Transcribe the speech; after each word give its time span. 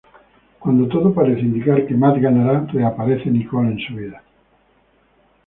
Cuando 0.57 0.87
todo 0.87 1.13
parece 1.13 1.41
indicar 1.41 1.85
que 1.85 1.93
Matt 1.93 2.17
ganará, 2.17 2.61
reaparece 2.73 3.29
Nicole 3.29 3.73
en 3.73 3.79
su 3.87 3.93
vida. 3.93 4.23